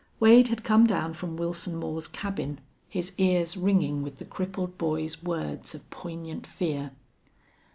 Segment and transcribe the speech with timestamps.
[0.19, 2.59] Wade had come down from Wilson Moore's cabin,
[2.89, 6.89] his ears ringing with the crippled boy's words of poignant fear.